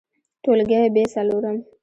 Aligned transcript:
ټولګى: 0.43 0.81
ب 0.93 0.97
څلورم 1.13 1.57